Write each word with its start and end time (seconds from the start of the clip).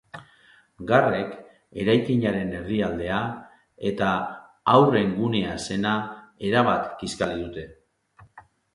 Garrek 0.91 1.35
eraikinaren 1.83 2.55
erdialdea 2.61 3.21
eta 3.91 4.09
haurren 4.75 5.15
gunea 5.21 5.55
zena 5.71 5.95
erabat 6.51 6.93
kiskali 7.05 7.43
dute. 7.47 7.71